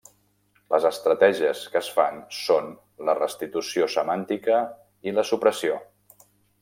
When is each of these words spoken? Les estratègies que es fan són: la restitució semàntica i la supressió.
Les 0.75 0.85
estratègies 0.89 1.59
que 1.73 1.77
es 1.81 1.89
fan 1.97 2.17
són: 2.37 2.71
la 3.09 3.15
restitució 3.19 3.91
semàntica 3.97 4.59
i 5.11 5.15
la 5.19 5.27
supressió. 5.35 5.79